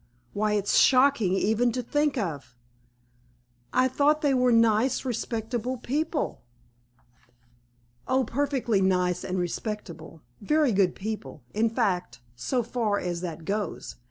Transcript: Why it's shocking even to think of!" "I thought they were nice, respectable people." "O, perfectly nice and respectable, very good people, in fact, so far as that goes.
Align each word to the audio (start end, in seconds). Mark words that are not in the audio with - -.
Why 0.33 0.53
it's 0.53 0.79
shocking 0.79 1.33
even 1.33 1.71
to 1.73 1.83
think 1.83 2.17
of!" 2.17 2.57
"I 3.71 3.87
thought 3.87 4.21
they 4.23 4.33
were 4.33 4.51
nice, 4.51 5.05
respectable 5.05 5.77
people." 5.77 6.41
"O, 8.07 8.23
perfectly 8.23 8.81
nice 8.81 9.23
and 9.23 9.37
respectable, 9.37 10.23
very 10.41 10.71
good 10.71 10.95
people, 10.95 11.43
in 11.53 11.69
fact, 11.69 12.19
so 12.35 12.63
far 12.63 12.97
as 12.97 13.21
that 13.21 13.45
goes. 13.45 13.97